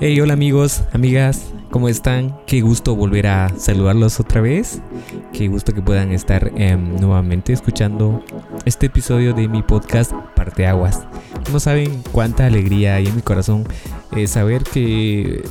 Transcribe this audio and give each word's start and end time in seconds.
Hey, 0.00 0.18
hola 0.20 0.32
amigos, 0.32 0.82
amigas, 0.94 1.52
¿cómo 1.70 1.90
están? 1.90 2.34
Qué 2.46 2.62
gusto 2.62 2.96
volver 2.96 3.26
a 3.26 3.50
saludarlos 3.50 4.18
otra 4.18 4.40
vez. 4.40 4.80
Qué 5.34 5.48
gusto 5.48 5.74
que 5.74 5.82
puedan 5.82 6.12
estar 6.12 6.52
em, 6.56 6.96
nuevamente 6.96 7.52
escuchando 7.52 8.24
este 8.64 8.86
episodio 8.86 9.34
de 9.34 9.46
mi 9.46 9.62
podcast 9.62 10.12
Parte 10.34 10.66
Aguas. 10.66 11.06
No 11.52 11.60
saben 11.60 12.02
cuánta 12.12 12.46
alegría 12.46 12.94
hay 12.94 13.08
en 13.08 13.16
mi 13.16 13.22
corazón 13.22 13.64
eh, 14.16 14.26
saber 14.26 14.62
que 14.62 15.42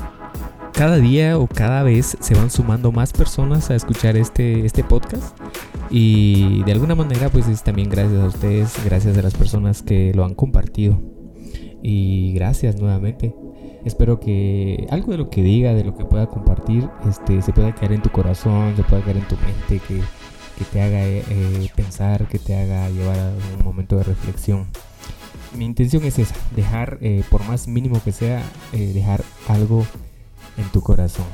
cada 0.73 0.97
día 0.97 1.37
o 1.37 1.45
cada 1.45 1.83
vez 1.83 2.17
se 2.19 2.33
van 2.33 2.49
sumando 2.49 2.91
más 2.91 3.13
personas 3.13 3.69
a 3.69 3.75
escuchar 3.75 4.17
este, 4.17 4.65
este 4.65 4.83
podcast. 4.83 5.40
Y 5.91 6.63
de 6.63 6.71
alguna 6.71 6.95
manera, 6.95 7.29
pues 7.29 7.49
es 7.49 7.63
también 7.63 7.89
gracias 7.89 8.21
a 8.21 8.27
ustedes, 8.27 8.85
gracias 8.85 9.17
a 9.17 9.21
las 9.21 9.33
personas 9.33 9.81
que 9.81 10.13
lo 10.13 10.23
han 10.23 10.35
compartido. 10.35 11.01
Y 11.83 12.31
gracias 12.33 12.79
nuevamente. 12.79 13.35
Espero 13.83 14.19
que 14.19 14.87
algo 14.89 15.11
de 15.11 15.17
lo 15.17 15.29
que 15.29 15.43
diga, 15.43 15.73
de 15.73 15.83
lo 15.83 15.95
que 15.95 16.05
pueda 16.05 16.27
compartir, 16.27 16.87
este, 17.09 17.41
se 17.41 17.51
pueda 17.51 17.75
quedar 17.75 17.91
en 17.91 18.01
tu 18.01 18.09
corazón, 18.09 18.75
se 18.77 18.83
pueda 18.83 19.01
quedar 19.01 19.17
en 19.17 19.27
tu 19.27 19.35
mente, 19.35 19.81
que, 19.85 20.01
te 20.71 20.79
haga 20.79 21.03
eh, 21.03 21.69
pensar, 21.75 22.27
que 22.27 22.37
te 22.37 22.55
haga 22.55 22.87
llevar 22.89 23.17
a 23.17 23.33
un 23.57 23.65
momento 23.65 23.97
de 23.97 24.03
reflexión. 24.03 24.67
Mi 25.57 25.65
intención 25.65 26.03
es 26.05 26.19
esa, 26.19 26.35
dejar, 26.55 26.99
eh, 27.01 27.23
por 27.29 27.43
más 27.45 27.67
mínimo 27.67 28.01
que 28.03 28.11
sea, 28.11 28.43
eh, 28.71 28.91
dejar 28.93 29.23
algo 29.47 29.85
en 30.57 30.65
tu 30.71 30.81
corazón. 30.81 31.25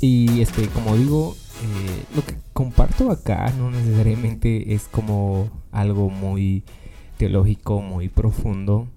Y 0.00 0.40
este, 0.40 0.68
como 0.68 0.96
digo, 0.96 1.34
lo 2.14 2.24
que 2.24 2.34
comparto 2.52 3.10
acá 3.10 3.52
no 3.56 3.70
necesariamente 3.70 4.74
es 4.74 4.88
como 4.88 5.48
algo 5.72 6.10
muy 6.10 6.64
teológico, 7.16 7.80
muy 7.80 8.08
profundo 8.08 8.88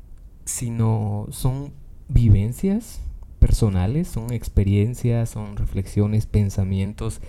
sino 0.48 1.28
son 1.30 1.74
vivencias 2.08 3.02
personales, 3.40 4.08
son 4.08 4.32
experiencias, 4.34 5.30
son 5.30 5.58
reflexiones, 5.58 6.26
pensamientos 6.26 7.22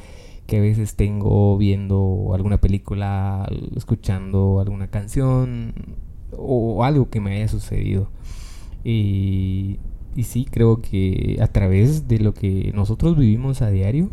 que 0.47 0.59
a 0.59 0.61
veces 0.61 0.95
tengo 0.95 1.59
viendo 1.59 2.31
alguna 2.33 2.59
película, 2.59 3.47
escuchando 3.77 4.61
alguna 4.61 4.89
canción 4.89 5.75
o 6.33 6.85
algo 6.85 7.11
que 7.11 7.21
me 7.21 7.37
haya 7.37 7.49
sucedido. 7.49 8.09
Y, 8.83 9.79
sí, 10.23 10.47
creo 10.51 10.81
que 10.81 11.39
a 11.43 11.49
través 11.49 12.09
de 12.09 12.19
lo 12.21 12.33
que 12.33 12.73
nosotros 12.75 13.19
vivimos 13.19 13.61
a 13.61 13.71
diario, 13.71 14.11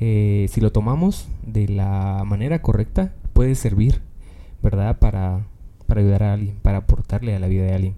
eh, 0.00 0.46
si 0.50 0.62
lo 0.62 0.72
tomamos 0.72 1.28
de 1.46 1.68
la 1.68 2.24
manera 2.26 2.62
correcta, 2.62 3.12
puede 3.34 3.54
servir, 3.54 4.00
¿verdad? 4.62 4.98
Para, 4.98 5.46
para 5.86 6.00
ayudar 6.00 6.22
a 6.22 6.32
alguien, 6.32 6.56
para 6.62 6.78
aportarle 6.78 7.36
a 7.36 7.38
la 7.38 7.48
vida 7.48 7.64
de 7.64 7.74
alguien. 7.74 7.94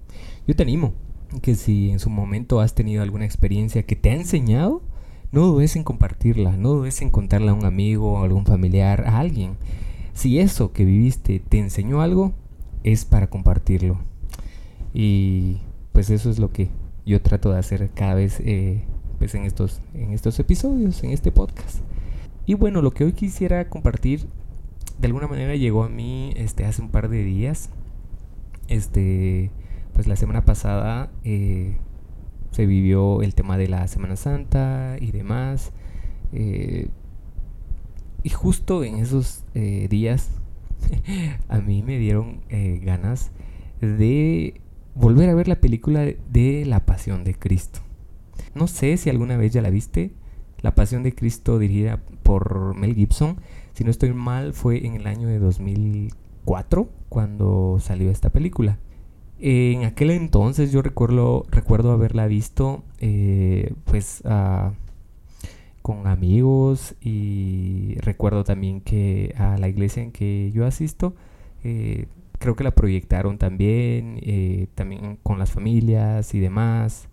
Yo 0.46 0.56
te 0.56 0.64
animo 0.64 0.94
que 1.40 1.54
si 1.54 1.90
en 1.90 2.00
su 2.00 2.10
momento 2.10 2.60
has 2.60 2.74
tenido 2.74 3.02
alguna 3.02 3.24
experiencia 3.24 3.84
que 3.84 3.94
te 3.94 4.10
ha 4.10 4.14
enseñado, 4.14 4.82
no 5.30 5.46
dudes 5.46 5.76
en 5.76 5.84
compartirla, 5.84 6.56
no 6.56 6.70
dudes 6.70 7.00
en 7.02 7.10
contarla 7.10 7.52
a 7.52 7.54
un 7.54 7.64
amigo, 7.64 8.18
a 8.18 8.24
algún 8.24 8.46
familiar, 8.46 9.04
a 9.06 9.20
alguien. 9.20 9.56
Si 10.12 10.40
eso 10.40 10.72
que 10.72 10.84
viviste 10.84 11.40
te 11.40 11.58
enseñó 11.58 12.02
algo, 12.02 12.32
es 12.82 13.04
para 13.04 13.30
compartirlo. 13.30 13.98
Y 14.92 15.58
pues 15.92 16.10
eso 16.10 16.30
es 16.30 16.40
lo 16.40 16.50
que 16.50 16.68
yo 17.06 17.22
trato 17.22 17.52
de 17.52 17.58
hacer 17.60 17.90
cada 17.94 18.14
vez 18.14 18.40
eh, 18.40 18.82
pues 19.18 19.34
en, 19.36 19.44
estos, 19.44 19.80
en 19.94 20.12
estos 20.12 20.38
episodios, 20.40 21.02
en 21.04 21.10
este 21.10 21.30
podcast. 21.30 21.78
Y 22.46 22.54
bueno, 22.54 22.82
lo 22.82 22.92
que 22.92 23.04
hoy 23.04 23.12
quisiera 23.12 23.68
compartir 23.68 24.28
de 25.02 25.06
alguna 25.06 25.26
manera 25.26 25.56
llegó 25.56 25.82
a 25.82 25.88
mí 25.88 26.32
este, 26.36 26.64
hace 26.64 26.80
un 26.80 26.88
par 26.88 27.08
de 27.08 27.24
días. 27.24 27.70
Este, 28.68 29.50
pues 29.94 30.06
la 30.06 30.14
semana 30.14 30.44
pasada 30.44 31.10
eh, 31.24 31.76
se 32.52 32.66
vivió 32.66 33.20
el 33.22 33.34
tema 33.34 33.58
de 33.58 33.68
la 33.68 33.88
Semana 33.88 34.14
Santa 34.14 34.96
y 35.00 35.10
demás. 35.10 35.72
Eh, 36.32 36.88
y 38.22 38.30
justo 38.30 38.84
en 38.84 38.96
esos 38.96 39.44
eh, 39.54 39.88
días 39.90 40.30
a 41.48 41.58
mí 41.58 41.82
me 41.82 41.98
dieron 41.98 42.40
ganas 42.82 43.32
de 43.80 44.60
volver 44.94 45.28
a 45.30 45.34
ver 45.34 45.48
la 45.48 45.60
película 45.60 46.02
de 46.02 46.64
La 46.64 46.86
Pasión 46.86 47.24
de 47.24 47.34
Cristo. 47.34 47.80
No 48.54 48.68
sé 48.68 48.96
si 48.96 49.10
alguna 49.10 49.36
vez 49.36 49.52
ya 49.52 49.62
la 49.62 49.70
viste. 49.70 50.12
La 50.60 50.76
Pasión 50.76 51.02
de 51.02 51.12
Cristo 51.12 51.58
dirigida 51.58 52.00
por 52.22 52.76
Mel 52.76 52.94
Gibson. 52.94 53.36
Si 53.74 53.84
no 53.84 53.90
estoy 53.90 54.12
mal, 54.12 54.52
fue 54.52 54.86
en 54.86 54.94
el 54.94 55.06
año 55.06 55.28
de 55.28 55.38
2004 55.38 56.88
cuando 57.08 57.78
salió 57.80 58.10
esta 58.10 58.30
película. 58.30 58.78
En 59.38 59.84
aquel 59.84 60.10
entonces 60.10 60.70
yo 60.70 60.82
recuerdo, 60.82 61.44
recuerdo 61.50 61.92
haberla 61.92 62.26
visto 62.26 62.84
eh, 63.00 63.74
pues 63.84 64.22
con 65.82 66.06
amigos 66.06 66.94
y 67.00 67.96
recuerdo 67.98 68.44
también 68.44 68.80
que 68.80 69.34
a 69.36 69.58
la 69.58 69.68
iglesia 69.68 70.02
en 70.02 70.12
que 70.12 70.52
yo 70.54 70.64
asisto 70.64 71.14
eh, 71.64 72.06
creo 72.38 72.56
que 72.56 72.64
la 72.64 72.72
proyectaron 72.72 73.38
también, 73.38 74.18
eh, 74.22 74.66
también 74.74 75.18
con 75.22 75.38
las 75.38 75.52
familias 75.52 76.34
y 76.34 76.40
demás. 76.40 77.08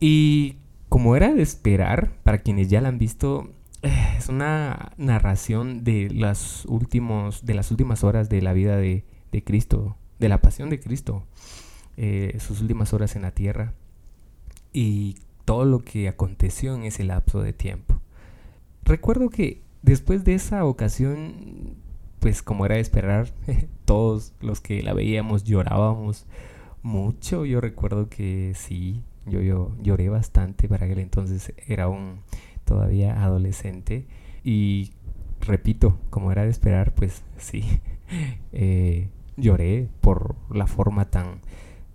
Y 0.00 0.56
como 0.88 1.16
era 1.16 1.32
de 1.32 1.42
esperar, 1.42 2.10
para 2.24 2.38
quienes 2.38 2.68
ya 2.68 2.80
la 2.80 2.88
han 2.88 2.98
visto, 2.98 3.50
es 3.82 4.28
una 4.28 4.92
narración 4.96 5.82
de 5.84 6.08
las, 6.10 6.64
últimos, 6.66 7.44
de 7.44 7.54
las 7.54 7.70
últimas 7.70 8.04
horas 8.04 8.28
de 8.28 8.40
la 8.40 8.52
vida 8.52 8.76
de, 8.76 9.04
de 9.32 9.44
Cristo, 9.44 9.96
de 10.18 10.28
la 10.28 10.40
pasión 10.40 10.70
de 10.70 10.78
Cristo, 10.78 11.24
eh, 11.96 12.36
sus 12.38 12.60
últimas 12.60 12.92
horas 12.92 13.16
en 13.16 13.22
la 13.22 13.32
tierra 13.32 13.74
y 14.72 15.16
todo 15.44 15.64
lo 15.64 15.80
que 15.80 16.08
aconteció 16.08 16.74
en 16.74 16.84
ese 16.84 17.04
lapso 17.04 17.42
de 17.42 17.52
tiempo. 17.52 18.00
Recuerdo 18.84 19.30
que 19.30 19.62
después 19.82 20.24
de 20.24 20.34
esa 20.34 20.64
ocasión, 20.64 21.74
pues 22.20 22.42
como 22.42 22.64
era 22.66 22.76
de 22.76 22.80
esperar, 22.80 23.30
todos 23.84 24.32
los 24.40 24.60
que 24.60 24.82
la 24.82 24.94
veíamos 24.94 25.44
llorábamos 25.44 26.26
mucho. 26.82 27.44
Yo 27.44 27.60
recuerdo 27.60 28.08
que 28.08 28.54
sí, 28.56 29.02
yo, 29.26 29.40
yo 29.40 29.72
lloré 29.82 30.08
bastante 30.08 30.68
para 30.68 30.86
aquel 30.86 31.00
entonces 31.00 31.52
era 31.66 31.88
un 31.88 32.20
todavía 32.72 33.22
adolescente 33.22 34.06
y 34.42 34.92
repito, 35.40 35.98
como 36.08 36.32
era 36.32 36.44
de 36.44 36.50
esperar, 36.50 36.94
pues 36.94 37.22
sí, 37.36 37.64
eh, 38.52 39.10
lloré 39.36 39.88
por 40.00 40.36
la 40.50 40.66
forma 40.66 41.10
tan 41.10 41.42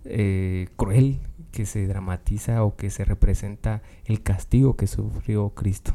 eh, 0.04 0.68
cruel 0.76 1.18
que 1.50 1.66
se 1.66 1.84
dramatiza 1.88 2.62
o 2.62 2.76
que 2.76 2.90
se 2.90 3.04
representa 3.04 3.82
el 4.04 4.22
castigo 4.22 4.76
que 4.76 4.86
sufrió 4.86 5.50
Cristo 5.50 5.94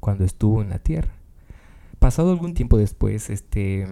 cuando 0.00 0.24
estuvo 0.24 0.60
en 0.60 0.70
la 0.70 0.80
tierra. 0.80 1.12
Pasado 1.98 2.32
algún 2.32 2.52
tiempo 2.52 2.76
después, 2.76 3.30
este, 3.30 3.86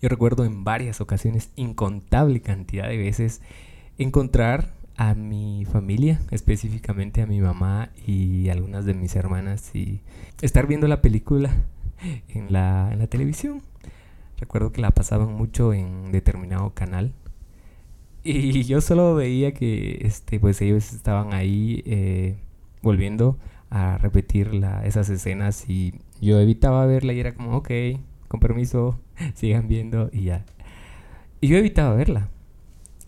yo 0.00 0.08
recuerdo 0.08 0.44
en 0.44 0.62
varias 0.62 1.00
ocasiones, 1.00 1.50
incontable 1.56 2.40
cantidad 2.40 2.86
de 2.88 2.98
veces, 2.98 3.40
encontrar 3.98 4.74
a 4.96 5.14
mi 5.14 5.64
familia, 5.64 6.20
específicamente 6.30 7.22
a 7.22 7.26
mi 7.26 7.40
mamá 7.40 7.90
y 8.06 8.48
algunas 8.48 8.84
de 8.84 8.94
mis 8.94 9.16
hermanas, 9.16 9.74
y 9.74 10.00
estar 10.40 10.66
viendo 10.66 10.88
la 10.88 11.02
película 11.02 11.50
en 12.28 12.52
la, 12.52 12.90
en 12.92 12.98
la 12.98 13.06
televisión. 13.06 13.62
Recuerdo 14.38 14.72
que 14.72 14.80
la 14.80 14.90
pasaban 14.90 15.32
mucho 15.32 15.72
en 15.72 16.12
determinado 16.12 16.74
canal. 16.74 17.12
Y 18.22 18.62
yo 18.64 18.80
solo 18.80 19.14
veía 19.14 19.52
que 19.52 19.98
este, 20.02 20.40
pues 20.40 20.60
ellos 20.62 20.92
estaban 20.92 21.32
ahí 21.32 21.82
eh, 21.86 22.36
volviendo 22.82 23.38
a 23.70 23.98
repetir 23.98 24.50
esas 24.84 25.08
escenas 25.08 25.68
y 25.68 25.94
yo 26.20 26.38
evitaba 26.38 26.86
verla 26.86 27.12
y 27.12 27.20
era 27.20 27.34
como, 27.34 27.56
ok, 27.56 27.70
con 28.28 28.40
permiso, 28.40 28.98
sigan 29.34 29.68
viendo 29.68 30.10
y 30.12 30.24
ya. 30.24 30.44
Y 31.40 31.48
yo 31.48 31.58
evitaba 31.58 31.94
verla. 31.94 32.28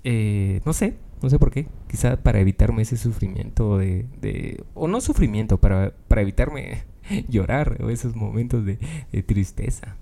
Eh, 0.05 0.61
no 0.65 0.73
sé, 0.73 0.95
no 1.23 1.31
sé 1.31 1.39
por 1.39 1.51
qué. 1.51 1.67
Quizá 1.89 2.17
para 2.23 2.41
evitarme 2.41 2.83
ese 2.83 2.97
sufrimiento 2.97 3.79
de... 3.79 4.07
de 4.21 4.65
o 4.75 4.89
no 4.89 5.01
sufrimiento, 5.01 5.59
para, 5.59 5.95
para 6.09 6.23
evitarme 6.23 6.85
llorar 7.29 7.79
o 7.83 7.91
esos 7.91 8.15
momentos 8.15 8.65
de 8.65 8.77
tristeza. 9.27 9.97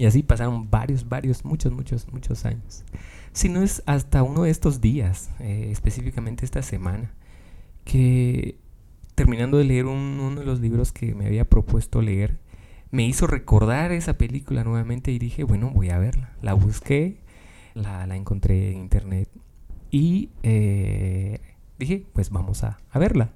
Y 0.00 0.06
así 0.06 0.22
pasaron 0.22 0.70
varios, 0.70 1.08
varios, 1.08 1.44
muchos, 1.44 1.72
muchos, 1.72 2.10
muchos 2.10 2.46
años. 2.46 2.84
Si 3.32 3.50
no 3.50 3.62
es 3.62 3.82
hasta 3.84 4.22
uno 4.22 4.44
de 4.44 4.50
estos 4.50 4.80
días, 4.80 5.30
eh, 5.40 5.68
específicamente 5.70 6.46
esta 6.46 6.62
semana, 6.62 7.12
que 7.84 8.58
terminando 9.14 9.58
de 9.58 9.64
leer 9.64 9.84
uno 9.84 10.34
de 10.40 10.46
los 10.46 10.60
libros 10.60 10.90
que 10.92 11.14
me 11.14 11.26
había 11.26 11.44
propuesto 11.44 12.00
leer, 12.00 12.38
me 12.90 13.06
hizo 13.06 13.26
recordar 13.26 13.92
esa 13.92 14.14
película 14.16 14.64
nuevamente 14.64 15.12
y 15.12 15.18
dije, 15.18 15.44
bueno, 15.44 15.70
voy 15.70 15.90
a 15.90 15.98
verla. 15.98 16.32
La 16.40 16.54
busqué, 16.54 17.20
la, 17.74 18.04
encontré 18.16 18.72
en 18.72 18.78
internet 18.78 19.28
y 19.90 20.30
eh, 20.42 21.40
dije, 21.78 22.04
pues 22.12 22.30
vamos 22.30 22.64
a, 22.64 22.78
a 22.90 22.98
verla. 22.98 23.32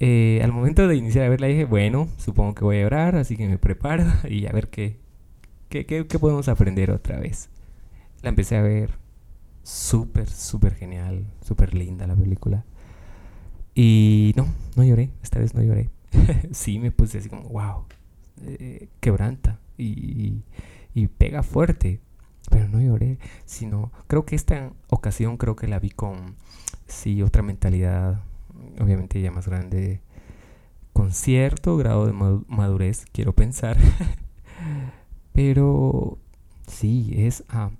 Eh, 0.00 0.40
al 0.42 0.52
momento 0.52 0.88
de 0.88 0.96
iniciar 0.96 1.24
a 1.24 1.28
verla 1.28 1.46
dije, 1.46 1.64
bueno, 1.64 2.08
supongo 2.18 2.54
que 2.54 2.64
voy 2.64 2.80
a 2.80 2.86
orar, 2.86 3.16
así 3.16 3.36
que 3.36 3.48
me 3.48 3.58
preparo 3.58 4.04
y 4.28 4.46
a 4.46 4.52
ver 4.52 4.68
qué, 4.68 4.98
qué, 5.68 5.86
qué, 5.86 6.06
qué 6.06 6.18
podemos 6.18 6.48
aprender 6.48 6.90
otra 6.90 7.18
vez. 7.18 7.48
La 8.22 8.30
empecé 8.30 8.56
a 8.56 8.62
ver 8.62 9.04
súper, 9.62 10.28
súper 10.30 10.74
genial, 10.74 11.26
súper 11.42 11.74
linda 11.74 12.06
la 12.06 12.14
película. 12.14 12.64
Y 13.74 14.32
no, 14.36 14.46
no 14.76 14.84
lloré, 14.84 15.10
esta 15.22 15.40
vez 15.40 15.54
no 15.54 15.62
lloré. 15.62 15.90
sí 16.52 16.78
me 16.78 16.92
puse 16.92 17.18
así 17.18 17.28
como, 17.28 17.48
wow, 17.48 17.84
eh, 18.42 18.88
quebranta 19.00 19.58
y, 19.76 20.42
y, 20.94 21.06
pega 21.08 21.42
fuerte, 21.42 22.00
pero 22.50 22.68
no 22.68 22.80
lloré, 22.80 23.03
sino 23.46 23.92
creo 24.06 24.24
que 24.24 24.36
esta 24.36 24.72
ocasión 24.88 25.36
creo 25.36 25.56
que 25.56 25.68
la 25.68 25.78
vi 25.78 25.90
con, 25.90 26.36
sí, 26.86 27.22
otra 27.22 27.42
mentalidad, 27.42 28.22
obviamente 28.80 29.20
ya 29.20 29.30
más 29.30 29.48
grande, 29.48 30.00
con 30.92 31.12
cierto 31.12 31.76
grado 31.76 32.06
de 32.06 32.12
madurez, 32.12 33.06
quiero 33.12 33.34
pensar. 33.34 33.76
pero 35.32 36.18
sí, 36.66 37.12
es 37.16 37.44
ah, 37.48 37.70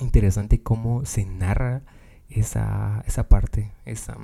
interesante 0.00 0.62
cómo 0.62 1.04
se 1.04 1.24
narra 1.26 1.82
esa, 2.28 3.02
esa 3.06 3.28
parte, 3.28 3.72
esa 3.84 4.16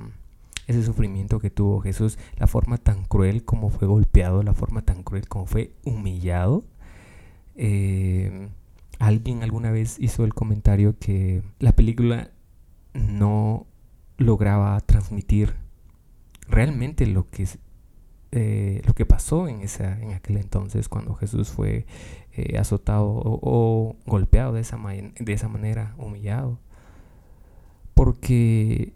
ese 0.69 0.83
sufrimiento 0.83 1.39
que 1.39 1.49
tuvo 1.49 1.81
Jesús, 1.81 2.19
la 2.37 2.45
forma 2.45 2.77
tan 2.77 3.03
cruel 3.03 3.43
como 3.43 3.71
fue 3.71 3.87
golpeado, 3.87 4.43
la 4.43 4.53
forma 4.53 4.83
tan 4.83 5.01
cruel 5.01 5.27
como 5.27 5.47
fue 5.47 5.73
humillado. 5.83 6.63
Eh, 7.55 8.49
alguien 8.99 9.43
alguna 9.43 9.71
vez 9.71 9.97
hizo 9.99 10.25
el 10.25 10.33
comentario 10.33 10.97
que 10.99 11.41
la 11.59 11.71
película 11.71 12.31
no 12.93 13.65
lograba 14.17 14.79
transmitir 14.81 15.55
realmente 16.47 17.07
lo 17.07 17.29
que, 17.29 17.47
eh, 18.31 18.81
lo 18.85 18.93
que 18.93 19.05
pasó 19.05 19.47
en, 19.47 19.61
esa, 19.61 19.99
en 20.01 20.11
aquel 20.11 20.37
entonces 20.37 20.89
cuando 20.89 21.15
Jesús 21.15 21.49
fue 21.49 21.85
eh, 22.33 22.57
azotado 22.57 23.07
o, 23.07 23.95
golpeado 24.05 24.53
de 24.53 24.61
esa, 24.61 24.77
de 24.77 25.33
esa 25.33 25.47
manera, 25.47 25.95
humillado. 25.97 26.59
Porque 27.93 28.93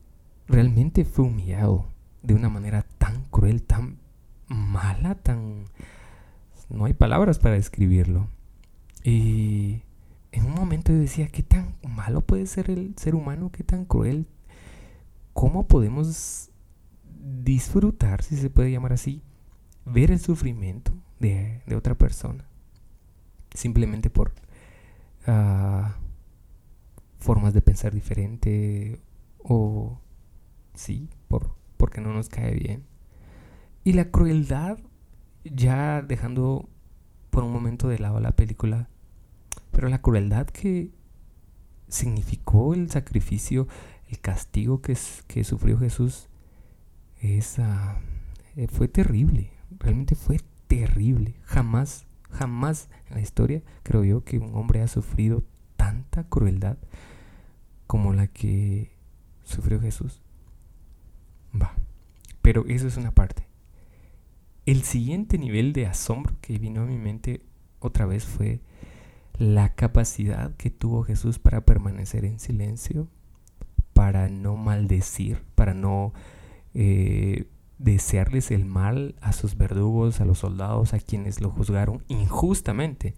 realmente 0.48 1.06
fue 1.06 1.26
humillado 1.26 1.86
de 2.22 2.34
una 2.34 2.50
manera 2.50 2.86
tan 2.98 3.24
cruel, 3.30 3.64
tan 3.64 3.98
mala, 4.48 5.16
tan... 5.16 5.66
No 6.70 6.86
hay 6.86 6.94
palabras 6.94 7.40
para 7.40 7.56
describirlo. 7.56 8.28
Y 9.04 9.82
en 10.34 10.46
un 10.46 10.56
momento 10.56 10.92
yo 10.92 10.98
decía, 10.98 11.28
¿qué 11.28 11.44
tan 11.44 11.76
malo 11.88 12.22
puede 12.22 12.48
ser 12.48 12.72
el 12.72 12.96
ser 12.98 13.14
humano? 13.14 13.52
¿Qué 13.52 13.64
tan 13.64 13.86
cruel? 13.86 14.28
¿Cómo 15.34 15.68
podemos 15.68 16.50
disfrutar, 17.44 18.24
si 18.24 18.36
se 18.36 18.50
puede 18.50 18.72
llamar 18.72 18.94
así, 18.94 19.22
ver 19.86 20.10
el 20.10 20.20
sufrimiento 20.20 20.92
de, 21.20 21.62
otra 21.76 21.96
persona? 21.96 22.46
Simplemente 23.54 24.10
por 24.10 24.34
ah, 25.28 25.98
formas 27.20 27.54
de 27.54 27.62
pensar 27.62 27.94
diferente 27.94 29.00
o 29.38 30.00
sí, 30.74 31.10
por, 31.28 31.56
porque 31.78 32.02
no 32.02 32.12
nos 32.12 32.30
cae 32.30 32.56
bien. 32.56 32.86
Y 33.84 33.94
la 33.94 34.10
crueldad, 34.10 34.80
ya 35.44 36.02
dejando 36.02 36.70
por 37.30 37.44
un 37.44 37.54
momento 37.54 37.88
de 37.88 38.00
lado 38.00 38.20
la 38.20 38.32
película, 38.32 38.90
pero 39.74 39.90
la 39.90 40.02
crueldad 40.02 40.48
que 40.48 40.92
significó 41.90 42.74
el 42.74 42.90
sacrificio, 42.90 43.68
el 44.08 44.20
castigo 44.20 44.81
que, 44.81 44.96
que 45.28 45.44
sufrió 45.44 45.78
Jesús, 45.78 46.30
esa, 47.20 48.00
eh, 48.56 48.68
fue 48.68 48.88
terrible, 48.88 49.52
realmente 49.80 50.16
fue 50.16 50.40
terrible. 50.68 51.36
Jamás, 51.44 52.06
jamás 52.30 52.88
en 53.10 53.16
la 53.16 53.22
historia 53.22 53.64
creo 53.81 54.04
yo 54.04 54.24
que 54.24 54.38
un 54.38 54.56
hombre 54.56 54.81
ha 54.81 54.88
sufrido 54.88 55.44
tanta 55.75 56.24
crueldad 56.30 56.78
como 57.88 58.14
la 58.14 58.28
que 58.28 58.92
sufrió 59.44 59.81
Jesús. 59.81 60.22
Va. 61.60 61.74
Pero 62.42 62.66
eso 62.68 62.88
es 62.88 62.98
una 62.98 63.12
parte. 63.12 63.48
El 64.66 64.84
siguiente 64.84 65.38
nivel 65.38 65.74
de 65.74 65.88
asombro 65.88 66.36
que 66.42 66.60
vino 66.60 66.81
a 66.81 66.86
mi 66.86 66.98
mente 66.98 67.42
otra 67.80 68.06
vez 68.06 68.25
fue 68.25 68.62
la 69.44 69.75
capacidad 69.75 70.56
que 70.56 70.69
tuvo 70.69 71.04
Jesús 71.04 71.38
para 71.38 71.66
permanecer 71.66 72.24
en 72.24 72.40
silencio, 72.40 73.10
para 73.94 74.30
no 74.30 74.56
maldecir, 74.56 75.44
para 75.56 75.74
no 75.74 76.13
eh, 76.74 77.48
desearles 77.78 78.51
el 78.51 78.63
mal 78.63 79.16
a 79.19 79.34
sus 79.34 79.57
verdugos, 79.57 80.22
a 80.22 80.25
los 80.25 80.40
soldados, 80.40 80.94
a 80.94 81.00
quienes 81.00 81.42
lo 81.42 81.50
juzgaron 81.50 82.04
injustamente. 82.07 83.16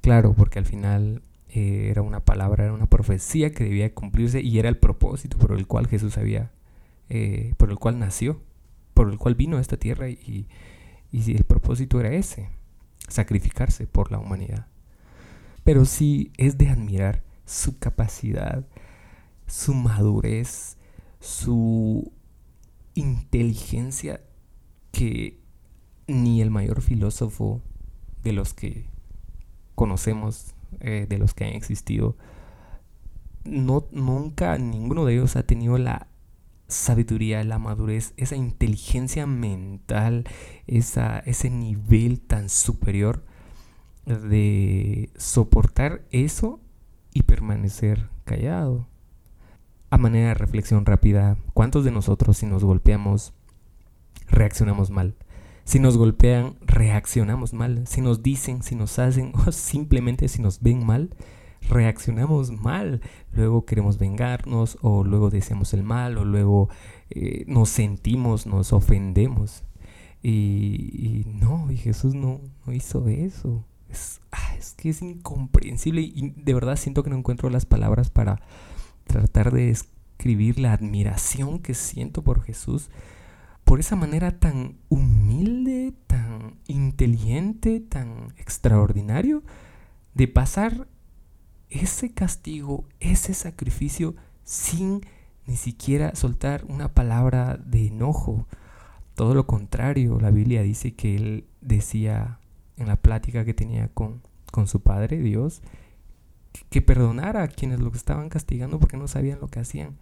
Claro, 0.00 0.32
porque 0.32 0.58
al 0.58 0.64
final 0.64 1.22
eh, 1.50 1.88
era 1.90 2.00
una 2.00 2.20
palabra, 2.20 2.64
era 2.64 2.72
una 2.72 2.86
profecía 2.86 3.52
que 3.52 3.64
debía 3.64 3.94
cumplirse 3.94 4.40
y 4.40 4.58
era 4.58 4.70
el 4.70 4.78
propósito 4.78 5.36
por 5.36 5.52
el 5.52 5.66
cual 5.66 5.88
Jesús 5.88 6.16
había 6.16 6.52
eh, 7.10 7.52
por 7.58 7.70
el 7.70 7.76
cual 7.78 7.98
nació, 7.98 8.40
por 8.94 9.10
el 9.10 9.18
cual 9.18 9.34
vino 9.34 9.58
a 9.58 9.60
esta 9.60 9.76
tierra 9.76 10.08
y, 10.08 10.48
y 11.12 11.36
el 11.36 11.44
propósito 11.44 12.00
era 12.00 12.12
ese, 12.14 12.48
sacrificarse 13.08 13.86
por 13.86 14.10
la 14.10 14.18
humanidad. 14.18 14.69
Pero 15.70 15.84
sí 15.84 16.32
es 16.36 16.58
de 16.58 16.68
admirar 16.68 17.22
su 17.44 17.78
capacidad, 17.78 18.66
su 19.46 19.72
madurez, 19.72 20.76
su 21.20 22.12
inteligencia 22.94 24.20
que 24.90 25.38
ni 26.08 26.42
el 26.42 26.50
mayor 26.50 26.82
filósofo 26.82 27.62
de 28.24 28.32
los 28.32 28.52
que 28.52 28.88
conocemos, 29.76 30.56
eh, 30.80 31.06
de 31.08 31.18
los 31.18 31.34
que 31.34 31.44
han 31.44 31.52
existido, 31.52 32.16
no, 33.44 33.86
nunca 33.92 34.58
ninguno 34.58 35.04
de 35.04 35.14
ellos 35.14 35.36
ha 35.36 35.44
tenido 35.44 35.78
la 35.78 36.08
sabiduría, 36.66 37.44
la 37.44 37.60
madurez, 37.60 38.12
esa 38.16 38.34
inteligencia 38.34 39.24
mental, 39.24 40.24
esa, 40.66 41.20
ese 41.20 41.48
nivel 41.48 42.20
tan 42.20 42.48
superior 42.48 43.24
de 44.06 45.10
soportar 45.16 46.02
eso 46.10 46.60
y 47.12 47.22
permanecer 47.22 48.08
callado. 48.24 48.86
A 49.90 49.98
manera 49.98 50.28
de 50.28 50.34
reflexión 50.34 50.86
rápida, 50.86 51.36
¿cuántos 51.52 51.84
de 51.84 51.90
nosotros 51.90 52.36
si 52.38 52.46
nos 52.46 52.64
golpeamos 52.64 53.32
reaccionamos 54.28 54.90
mal? 54.90 55.16
Si 55.64 55.78
nos 55.78 55.96
golpean, 55.96 56.56
reaccionamos 56.62 57.52
mal. 57.52 57.86
Si 57.86 58.00
nos 58.00 58.22
dicen, 58.22 58.62
si 58.62 58.74
nos 58.74 58.98
hacen 58.98 59.32
o 59.46 59.52
simplemente 59.52 60.28
si 60.28 60.42
nos 60.42 60.60
ven 60.60 60.84
mal, 60.84 61.10
reaccionamos 61.68 62.50
mal. 62.50 63.00
Luego 63.32 63.64
queremos 63.66 63.98
vengarnos 63.98 64.78
o 64.80 65.04
luego 65.04 65.30
deseamos 65.30 65.74
el 65.74 65.82
mal 65.82 66.18
o 66.18 66.24
luego 66.24 66.68
eh, 67.10 67.44
nos 67.46 67.68
sentimos, 67.68 68.46
nos 68.46 68.72
ofendemos. 68.72 69.64
Y, 70.22 71.24
no, 71.26 71.70
y 71.70 71.76
Jesús 71.76 72.14
no, 72.14 72.40
no 72.66 72.72
hizo 72.72 73.08
eso. 73.08 73.64
Es, 73.90 74.20
ah, 74.30 74.54
es 74.56 74.74
que 74.74 74.90
es 74.90 75.02
incomprensible 75.02 76.00
y 76.00 76.32
de 76.36 76.54
verdad 76.54 76.76
siento 76.76 77.02
que 77.02 77.10
no 77.10 77.16
encuentro 77.16 77.50
las 77.50 77.66
palabras 77.66 78.10
para 78.10 78.40
tratar 79.06 79.52
de 79.52 79.66
describir 79.66 80.58
la 80.60 80.72
admiración 80.72 81.58
que 81.58 81.74
siento 81.74 82.22
por 82.22 82.42
Jesús 82.42 82.90
por 83.70 83.78
esa 83.78 83.94
manera 83.94 84.32
tan 84.40 84.78
humilde, 84.88 85.94
tan 86.08 86.56
inteligente, 86.66 87.78
tan 87.78 88.34
extraordinario 88.36 89.44
de 90.14 90.26
pasar 90.26 90.88
ese 91.68 92.12
castigo, 92.12 92.84
ese 92.98 93.32
sacrificio 93.32 94.16
sin 94.42 95.02
ni 95.46 95.56
siquiera 95.56 96.16
soltar 96.16 96.64
una 96.66 96.94
palabra 96.94 97.58
de 97.64 97.86
enojo. 97.86 98.48
Todo 99.14 99.34
lo 99.34 99.46
contrario, 99.46 100.18
la 100.18 100.32
Biblia 100.32 100.62
dice 100.62 100.94
que 100.94 101.14
él 101.14 101.46
decía 101.60 102.39
en 102.80 102.88
la 102.88 102.96
plática 102.96 103.44
que 103.44 103.54
tenía 103.54 103.88
con, 103.88 104.22
con 104.50 104.66
su 104.66 104.80
Padre, 104.80 105.18
Dios, 105.18 105.62
que 106.68 106.82
perdonara 106.82 107.42
a 107.42 107.48
quienes 107.48 107.80
lo 107.80 107.92
estaban 107.92 108.28
castigando 108.28 108.80
porque 108.80 108.96
no 108.96 109.06
sabían 109.08 109.40
lo 109.40 109.48
que 109.48 109.60
hacían. 109.60 109.96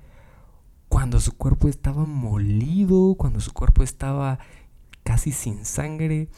Cuando 0.88 1.20
su 1.20 1.36
cuerpo 1.36 1.68
estaba 1.68 2.06
molido, 2.06 3.14
cuando 3.16 3.40
su 3.40 3.52
cuerpo 3.52 3.82
estaba 3.82 4.38
casi 5.04 5.32
sin 5.32 5.64
sangre, 5.64 6.30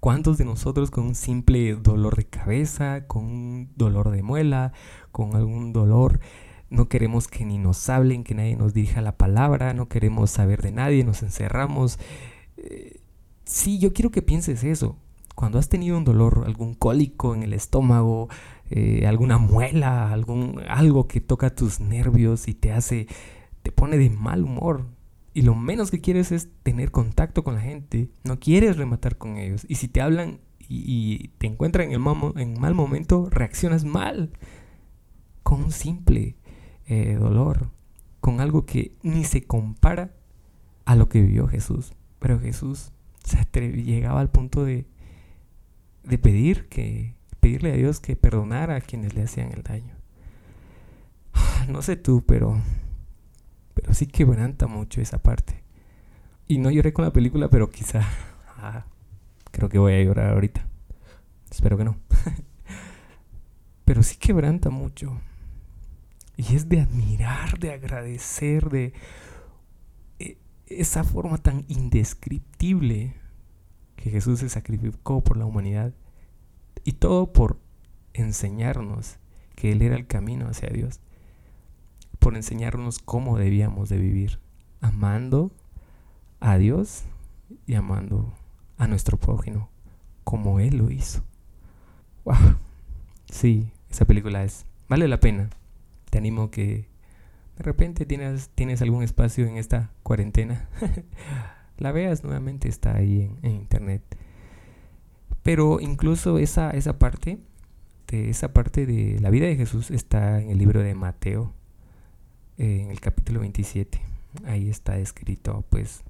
¿Cuántos 0.00 0.38
de 0.38 0.46
nosotros 0.46 0.90
con 0.90 1.04
un 1.04 1.14
simple 1.14 1.74
dolor 1.74 2.16
de 2.16 2.24
cabeza, 2.24 3.06
con 3.06 3.26
un 3.26 3.68
dolor 3.76 4.10
de 4.10 4.22
muela, 4.22 4.72
con 5.12 5.36
algún 5.36 5.74
dolor, 5.74 6.20
no 6.70 6.88
queremos 6.88 7.28
que 7.28 7.44
ni 7.44 7.58
nos 7.58 7.86
hablen, 7.90 8.24
que 8.24 8.34
nadie 8.34 8.56
nos 8.56 8.72
dirija 8.72 9.02
la 9.02 9.18
palabra, 9.18 9.74
no 9.74 9.88
queremos 9.88 10.30
saber 10.30 10.62
de 10.62 10.72
nadie, 10.72 11.04
nos 11.04 11.22
encerramos? 11.22 11.98
Eh, 12.56 13.00
sí, 13.44 13.78
yo 13.78 13.92
quiero 13.92 14.10
que 14.10 14.22
pienses 14.22 14.64
eso. 14.64 14.96
Cuando 15.40 15.58
has 15.58 15.70
tenido 15.70 15.96
un 15.96 16.04
dolor, 16.04 16.42
algún 16.44 16.74
cólico 16.74 17.34
en 17.34 17.42
el 17.42 17.54
estómago, 17.54 18.28
eh, 18.68 19.06
alguna 19.06 19.38
muela, 19.38 20.12
algún, 20.12 20.60
algo 20.68 21.08
que 21.08 21.22
toca 21.22 21.54
tus 21.54 21.80
nervios 21.80 22.46
y 22.46 22.52
te 22.52 22.72
hace, 22.72 23.06
te 23.62 23.72
pone 23.72 23.96
de 23.96 24.10
mal 24.10 24.44
humor, 24.44 24.84
y 25.32 25.40
lo 25.40 25.54
menos 25.54 25.90
que 25.90 26.02
quieres 26.02 26.30
es 26.30 26.50
tener 26.62 26.90
contacto 26.90 27.42
con 27.42 27.54
la 27.54 27.62
gente, 27.62 28.10
no 28.22 28.38
quieres 28.38 28.76
rematar 28.76 29.16
con 29.16 29.38
ellos. 29.38 29.64
Y 29.66 29.76
si 29.76 29.88
te 29.88 30.02
hablan 30.02 30.40
y, 30.68 31.28
te 31.38 31.46
encuentran 31.46 31.86
en, 31.86 31.94
el 31.94 32.58
mal 32.60 32.74
momento, 32.74 33.30
reaccionas 33.30 33.86
mal 33.86 34.32
con 35.42 35.64
un 35.64 35.72
simple 35.72 36.36
eh, 36.84 37.16
dolor, 37.18 37.70
con 38.20 38.42
algo 38.42 38.66
que 38.66 38.94
ni 39.02 39.24
se 39.24 39.44
compara 39.44 40.12
a 40.84 40.96
lo 40.96 41.08
que 41.08 41.22
vivió 41.22 41.48
Jesús. 41.48 41.94
Pero 42.18 42.38
Jesús 42.38 42.92
se 43.24 43.38
llegaba 43.70 44.20
al 44.20 44.28
punto 44.28 44.66
de, 44.66 44.86
de 46.02 46.18
pedir 46.18 46.68
que 46.68 47.14
pedirle 47.40 47.72
a 47.72 47.76
Dios 47.76 48.00
que 48.00 48.16
perdonara 48.16 48.76
a 48.76 48.80
quienes 48.80 49.14
le 49.14 49.22
hacían 49.22 49.52
el 49.52 49.62
daño. 49.62 49.94
No 51.68 51.82
sé 51.82 51.96
tú, 51.96 52.24
pero 52.26 52.60
pero 53.74 53.94
sí 53.94 54.06
quebranta 54.06 54.66
mucho 54.66 55.00
esa 55.00 55.22
parte. 55.22 55.62
Y 56.46 56.58
no 56.58 56.70
lloré 56.70 56.92
con 56.92 57.04
la 57.04 57.12
película, 57.12 57.48
pero 57.48 57.70
quizá 57.70 58.02
ah, 58.58 58.84
creo 59.50 59.68
que 59.68 59.78
voy 59.78 59.94
a 59.94 60.02
llorar 60.02 60.32
ahorita. 60.34 60.66
Espero 61.50 61.76
que 61.76 61.84
no. 61.84 61.96
pero 63.84 64.02
sí 64.02 64.16
quebranta 64.16 64.70
mucho. 64.70 65.20
Y 66.36 66.54
es 66.54 66.68
de 66.68 66.80
admirar, 66.80 67.58
de 67.58 67.72
agradecer, 67.72 68.70
de 68.70 68.92
e, 70.18 70.38
esa 70.66 71.04
forma 71.04 71.38
tan 71.38 71.64
indescriptible 71.68 73.14
que 74.02 74.10
Jesús 74.10 74.40
se 74.40 74.48
sacrificó 74.48 75.22
por 75.22 75.36
la 75.36 75.46
humanidad. 75.46 75.92
Y 76.84 76.92
todo 76.92 77.32
por 77.32 77.58
enseñarnos 78.14 79.16
que 79.54 79.72
Él 79.72 79.82
era 79.82 79.96
el 79.96 80.06
camino 80.06 80.48
hacia 80.48 80.70
Dios 80.70 81.00
por 82.20 82.36
enseñarnos 82.36 83.00
cómo 83.00 83.38
debíamos 83.38 83.88
de 83.88 83.98
vivir, 83.98 84.38
amando 84.80 85.50
a 86.38 86.58
Dios 86.58 87.02
y 87.66 87.74
amando 87.74 88.32
a 88.78 88.86
nuestro 88.86 89.16
prójimo, 89.16 89.68
como 90.22 90.60
Él 90.60 90.76
lo 90.76 90.90
hizo. 90.90 91.24
Wow. 92.24 92.36
Sí, 93.30 93.72
esa 93.90 94.04
película 94.04 94.44
es, 94.44 94.66
vale 94.88 95.08
la 95.08 95.18
pena. 95.18 95.48
Te 96.10 96.18
animo 96.18 96.50
que 96.50 96.88
de 97.56 97.62
repente 97.64 98.04
tienes, 98.04 98.50
tienes 98.50 98.82
algún 98.82 99.02
espacio 99.02 99.46
en 99.46 99.56
esta 99.56 99.90
cuarentena. 100.02 100.68
la 101.80 101.92
veas 101.92 102.22
nuevamente, 102.22 102.68
está 102.68 102.96
ahí 102.96 103.30
en, 103.42 103.50
internet. 103.50 104.02
Pero 105.42 105.80
incluso 105.80 106.38
esa, 106.38 106.70
esa 106.70 106.98
parte, 106.98 107.38
de 108.08 108.30
esa 108.30 108.52
parte 108.52 108.86
de 108.86 109.18
la 109.20 109.30
vida 109.30 109.46
de 109.46 109.56
Jesús 109.56 109.90
está 109.90 110.40
en 110.40 110.50
el 110.50 110.58
libro 110.58 110.82
de 110.82 110.94
Mateo 110.94 111.54
en 112.58 112.90
el 112.90 113.00
capítulo 113.00 113.40
27. 113.40 114.00
Ahí 114.44 114.68
está 114.68 114.98
escrito, 114.98 115.64
pues, 115.70 116.02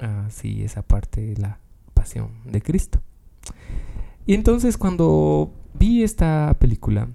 así 0.00 0.62
esa 0.62 0.82
parte 0.82 1.20
de 1.20 1.36
la 1.36 1.58
pasión 1.92 2.30
de 2.44 2.62
Cristo. 2.62 3.00
Y 4.26 4.34
entonces 4.34 4.78
cuando 4.78 5.52
vi 5.74 6.04
esta 6.04 6.56
película, 6.60 7.08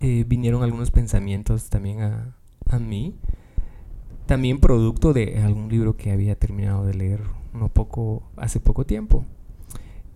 eh, 0.00 0.24
vinieron 0.26 0.62
algunos 0.62 0.90
pensamientos 0.90 1.70
también 1.70 2.02
a, 2.02 2.36
a 2.66 2.78
mí, 2.78 3.16
también 4.26 4.58
producto 4.58 5.12
de 5.12 5.42
algún 5.42 5.68
libro 5.68 5.96
que 5.96 6.12
había 6.12 6.34
terminado 6.34 6.86
de 6.86 6.94
leer 6.94 7.20
no 7.52 7.68
poco, 7.68 8.22
hace 8.36 8.60
poco 8.60 8.84
tiempo. 8.84 9.24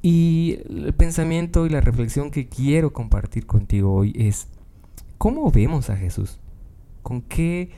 Y 0.03 0.59
el 0.69 0.95
pensamiento 0.95 1.67
y 1.67 1.71
la 1.71 1.81
reflexión 1.81 2.31
que 2.31 2.49
quiero 2.49 2.93
compartir 2.93 3.47
contigo 3.47 3.93
hoy 3.95 4.13
es, 4.17 4.49
¿cómo 5.19 5.51
vemos 5.51 5.91
a 5.91 5.97
Jesús? 5.97 6.39
¿Con 7.03 7.23
qué 7.23 7.71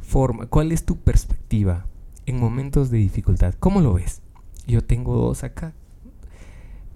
forma? 0.00 0.46
¿Cuál 0.46 0.72
es 0.72 0.84
tu 0.84 0.96
perspectiva 0.96 1.86
en 2.26 2.40
momentos 2.40 2.90
de 2.90 2.98
dificultad? 2.98 3.54
¿Cómo 3.58 3.80
lo 3.80 3.94
ves? 3.94 4.22
Yo 4.66 4.82
tengo 4.82 5.16
dos 5.16 5.44
acá. 5.44 5.72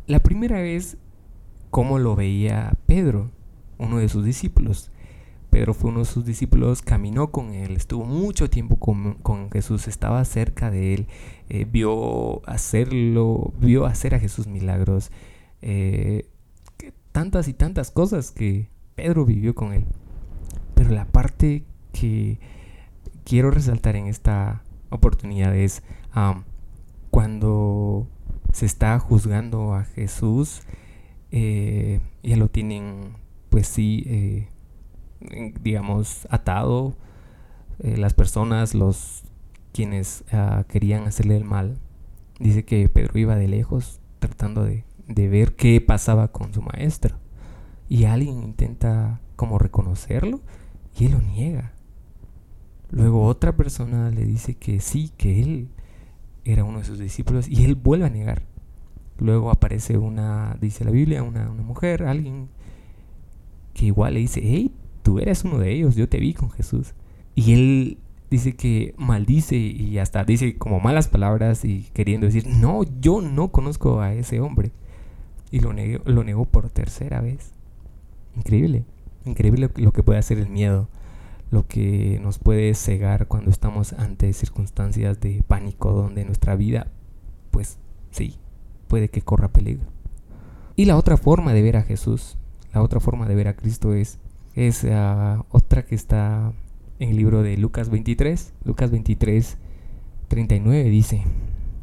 La 0.06 0.20
primera 0.20 0.62
es 0.64 0.96
cómo 1.70 1.98
lo 1.98 2.16
veía 2.16 2.72
Pedro, 2.86 3.30
uno 3.78 3.98
de 3.98 4.08
sus 4.08 4.24
discípulos. 4.24 4.90
Pedro 5.56 5.72
fue 5.72 5.88
uno 5.88 6.00
de 6.00 6.04
sus 6.04 6.26
discípulos, 6.26 6.82
caminó 6.82 7.30
con 7.30 7.54
él, 7.54 7.76
estuvo 7.76 8.04
mucho 8.04 8.50
tiempo 8.50 8.76
con, 8.76 9.50
Jesús, 9.50 9.88
estaba 9.88 10.22
cerca 10.26 10.70
de 10.70 10.92
él, 10.92 11.06
eh, 11.48 11.64
vio 11.64 12.46
hacerlo, 12.46 13.54
vio 13.58 13.86
hacer 13.86 14.14
a 14.14 14.18
Jesús 14.18 14.48
milagros, 14.48 15.10
eh, 15.62 16.28
tantas 17.10 17.48
y 17.48 17.54
tantas 17.54 17.90
cosas 17.90 18.32
que 18.32 18.68
Pedro 18.96 19.24
vivió 19.24 19.54
con 19.54 19.72
él. 19.72 19.86
Pero 20.74 20.90
la 20.90 21.06
parte 21.06 21.64
que 21.90 22.38
quiero 23.24 23.50
resaltar 23.50 23.96
en 23.96 24.08
esta 24.08 24.62
oportunidad 24.90 25.56
es 25.56 25.82
cuando 27.10 28.06
se 28.52 28.66
está 28.66 28.98
juzgando 28.98 29.72
a 29.72 29.84
Jesús, 29.84 30.60
eh, 31.30 32.00
ya 32.22 32.36
lo 32.36 32.48
tienen, 32.50 33.14
pues 33.48 33.66
sí, 33.66 34.48
digamos, 35.62 36.26
atado. 36.30 36.96
Eh, 37.80 37.96
las 37.96 38.14
personas, 38.14 38.74
los 38.74 39.24
quienes 39.72 40.24
ah, 40.32 40.64
querían 40.68 41.04
hacerle 41.04 41.36
el 41.36 41.44
mal, 41.44 41.78
dice 42.38 42.64
que 42.64 42.88
Pedro 42.88 43.18
iba 43.18 43.36
de 43.36 43.48
lejos 43.48 44.00
tratando 44.18 44.64
de, 44.64 44.84
de 45.06 45.28
ver 45.28 45.54
qué 45.54 45.80
pasaba 45.80 46.28
con 46.28 46.52
su 46.52 46.62
maestro. 46.62 47.16
Y 47.88 48.04
alguien 48.04 48.42
intenta 48.42 49.20
como 49.36 49.58
reconocerlo 49.58 50.40
y 50.98 51.06
él 51.06 51.12
lo 51.12 51.20
niega. 51.20 51.72
Luego 52.90 53.26
otra 53.26 53.56
persona 53.56 54.10
le 54.10 54.24
dice 54.24 54.54
que 54.54 54.80
sí, 54.80 55.12
que 55.16 55.42
él 55.42 55.68
era 56.44 56.64
uno 56.64 56.78
de 56.78 56.84
sus 56.84 56.98
discípulos 56.98 57.48
y 57.48 57.64
él 57.64 57.74
vuelve 57.74 58.06
a 58.06 58.10
negar. 58.10 58.42
Luego 59.18 59.50
aparece 59.50 59.98
una, 59.98 60.56
dice 60.60 60.84
la 60.84 60.90
Biblia, 60.90 61.22
una, 61.22 61.48
mujer, 61.48 62.04
alguien 62.04 62.48
que 63.74 63.86
igual 63.86 64.14
le 64.14 64.20
dice, 64.20 64.40
hey, 64.42 64.72
tú 65.06 65.20
eres 65.20 65.44
uno 65.44 65.58
de 65.58 65.72
ellos, 65.72 65.94
yo 65.94 66.08
te 66.08 66.18
vi 66.18 66.34
con 66.34 66.50
Jesús. 66.50 66.94
Y 67.36 67.52
él 67.52 67.98
dice 68.28 68.56
que 68.56 68.92
maldice 68.98 69.54
y 69.54 69.98
hasta 69.98 70.24
dice 70.24 70.56
como 70.58 70.80
malas 70.80 71.06
palabras 71.06 71.64
y 71.64 71.88
queriendo 71.92 72.26
decir, 72.26 72.44
no, 72.48 72.82
yo 73.00 73.20
no 73.20 73.52
conozco 73.52 74.00
a 74.00 74.14
ese 74.14 74.40
hombre. 74.40 74.72
Y 75.52 75.60
lo 75.60 75.72
negó, 75.72 76.02
lo 76.06 76.24
negó 76.24 76.44
por 76.44 76.70
tercera 76.70 77.20
vez. 77.20 77.52
Increíble, 78.36 78.82
increíble 79.24 79.70
lo 79.76 79.92
que 79.92 80.02
puede 80.02 80.18
hacer 80.18 80.38
el 80.38 80.48
miedo 80.48 80.88
lo 81.52 81.68
que 81.68 82.18
nos 82.20 82.40
puede 82.40 82.74
cegar 82.74 83.28
cuando 83.28 83.52
estamos 83.52 83.92
ante 83.92 84.32
circunstancias 84.32 85.20
de 85.20 85.44
pánico 85.46 85.92
donde 85.92 86.24
nuestra 86.24 86.56
vida, 86.56 86.88
pues 87.52 87.78
sí, 88.10 88.34
puede 88.88 89.10
que 89.10 89.22
corra 89.22 89.52
peligro. 89.52 89.86
Y 90.74 90.86
la 90.86 90.96
otra 90.96 91.16
forma 91.16 91.52
de 91.52 91.62
ver 91.62 91.76
a 91.76 91.84
Jesús, 91.84 92.36
la 92.74 92.82
otra 92.82 92.98
forma 92.98 93.28
de 93.28 93.36
ver 93.36 93.46
a 93.46 93.54
Cristo 93.54 93.94
es, 93.94 94.18
es 94.56 94.84
ah, 94.90 95.44
otra 95.50 95.84
que 95.84 95.94
está 95.94 96.52
en 96.98 97.10
el 97.10 97.16
libro 97.16 97.42
de 97.42 97.56
Lucas 97.58 97.90
23. 97.90 98.54
Lucas 98.64 98.90
23, 98.90 99.58
39 100.28 100.84
dice, 100.88 101.22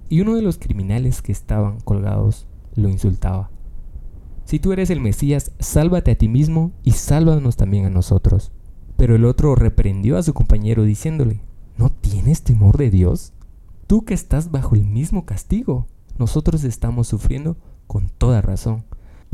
y 0.09 0.21
uno 0.21 0.35
de 0.35 0.41
los 0.41 0.57
criminales 0.57 1.21
que 1.21 1.31
estaban 1.31 1.79
colgados 1.81 2.47
lo 2.75 2.89
insultaba. 2.89 3.51
Si 4.45 4.59
tú 4.59 4.73
eres 4.73 4.89
el 4.89 4.99
Mesías, 4.99 5.51
sálvate 5.59 6.11
a 6.11 6.17
ti 6.17 6.27
mismo 6.27 6.71
y 6.83 6.91
sálvanos 6.91 7.55
también 7.55 7.85
a 7.85 7.89
nosotros. 7.89 8.51
Pero 8.97 9.15
el 9.15 9.25
otro 9.25 9.55
reprendió 9.55 10.17
a 10.17 10.23
su 10.23 10.33
compañero 10.33 10.83
diciéndole, 10.83 11.41
¿no 11.77 11.89
tienes 11.89 12.43
temor 12.43 12.77
de 12.77 12.89
Dios? 12.89 13.33
Tú 13.87 14.03
que 14.03 14.13
estás 14.13 14.51
bajo 14.51 14.75
el 14.75 14.85
mismo 14.85 15.25
castigo, 15.25 15.87
nosotros 16.17 16.63
estamos 16.63 17.07
sufriendo 17.07 17.55
con 17.85 18.09
toda 18.09 18.41
razón, 18.41 18.83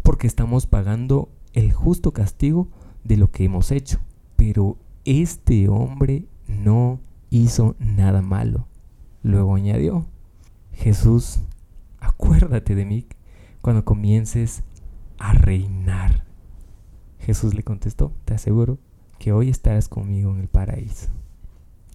porque 0.04 0.28
estamos 0.28 0.68
pagando 0.68 1.30
el 1.54 1.74
justo 1.74 2.12
castigo 2.12 2.70
de 3.04 3.18
lo 3.18 3.32
que 3.32 3.46
hemos 3.46 3.72
hecho. 3.72 4.00
Pero 4.36 4.78
este 5.06 5.70
hombre 5.70 6.26
no 6.48 7.00
hizo 7.30 7.76
nada 7.80 8.22
malo. 8.22 8.68
Luego 9.24 9.56
añadió, 9.56 10.06
Jesús, 10.74 11.42
acuérdate 12.00 12.76
de 12.76 12.86
mí 12.86 13.06
cuando 13.62 13.84
comiences 13.86 14.64
a 15.18 15.34
reinar. 15.34 16.24
Jesús 17.20 17.54
le 17.54 17.64
contestó, 17.64 18.14
te 18.26 18.34
aseguro 18.34 18.80
que 19.20 19.34
hoy 19.34 19.50
estarás 19.50 19.90
conmigo 19.90 20.32
en 20.32 20.40
el 20.40 20.48
paraíso. 20.48 21.10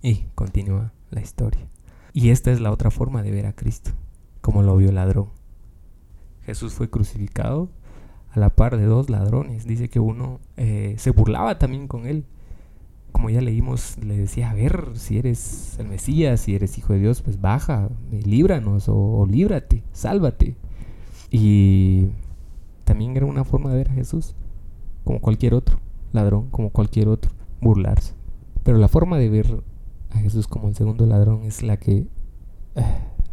Y 0.03 0.27
continúa 0.35 0.93
la 1.11 1.23
historia. 1.23 1.67
Y 2.13 2.29
esta 2.29 2.53
es 2.53 2.61
la 2.61 2.71
otra 2.71 2.91
forma 2.91 3.23
de 3.23 3.31
ver 3.31 3.47
a 3.47 3.55
Cristo, 3.55 3.91
como 4.41 4.63
lo 4.63 4.77
vio 4.77 4.91
el 4.91 4.97
ladrón. 4.97 5.31
Jesús 6.43 6.75
fue 6.75 6.91
crucificado 6.91 7.71
a 8.35 8.41
la 8.41 8.51
par 8.51 8.77
de 8.77 8.85
dos 8.85 9.11
ladrones. 9.11 9.67
Dice 9.67 9.89
que 9.89 10.01
uno 10.01 10.41
eh, 10.57 10.95
se 10.99 11.11
burlaba 11.11 11.59
también 11.59 11.89
con 11.89 12.07
él. 12.07 12.25
Como 13.13 13.31
ya 13.31 13.41
leímos, 13.41 13.97
le 13.99 14.17
decía, 14.17 14.51
a 14.51 14.55
ver, 14.55 14.91
si 14.95 15.19
eres 15.19 15.77
el 15.79 15.87
Mesías, 15.87 16.41
si 16.41 16.55
eres 16.55 16.77
hijo 16.79 16.93
de 16.93 16.99
Dios, 16.99 17.23
pues 17.23 17.41
baja, 17.41 17.89
líbranos 18.11 18.89
o, 18.89 18.97
o 18.97 19.27
líbrate, 19.27 19.85
sálvate. 19.93 20.57
Y 21.31 22.09
también 22.85 23.17
era 23.17 23.27
una 23.27 23.45
forma 23.45 23.71
de 23.71 23.77
ver 23.77 23.91
a 23.91 23.95
Jesús, 23.95 24.35
como 25.05 25.21
cualquier 25.21 25.55
otro 25.55 25.79
ladrón 26.15 26.49
como 26.51 26.71
cualquier 26.71 27.09
otro, 27.09 27.33
burlarse. 27.61 28.15
Pero 28.63 28.79
la 28.79 28.89
forma 28.89 29.19
de 29.19 29.29
ver 29.29 29.63
a 30.11 30.19
Jesús 30.19 30.47
como 30.47 30.69
el 30.69 30.75
segundo 30.75 31.05
ladrón 31.05 31.43
es 31.45 31.63
la 31.63 31.77
que 31.77 32.07
eh, 32.77 32.85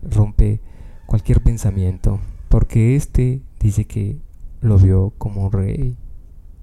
rompe 0.01 0.59
cualquier 1.05 1.41
pensamiento, 1.41 2.19
porque 2.49 2.95
este 2.95 3.41
dice 3.59 3.85
que 3.85 4.17
lo 4.61 4.77
vio 4.77 5.13
como 5.17 5.49
rey. 5.49 5.97